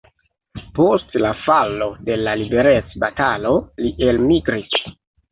[0.77, 3.51] Post la falo de la liberecbatalo
[3.85, 4.81] li elmigris.